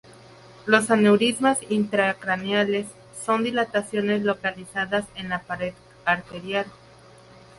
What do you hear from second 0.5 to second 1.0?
Los